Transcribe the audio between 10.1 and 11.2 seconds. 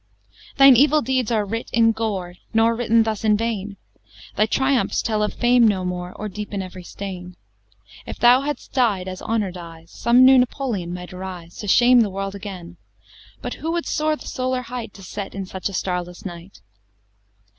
new Napoleon might